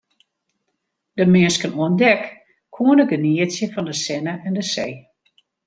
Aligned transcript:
De 1.17 1.23
minsken 1.33 1.73
oan 1.81 1.95
dek 2.01 2.21
koene 2.75 3.05
genietsje 3.11 3.65
fan 3.73 3.87
de 3.89 3.95
sinne 4.03 4.33
en 4.47 4.53
de 4.57 4.63
see. 4.73 4.91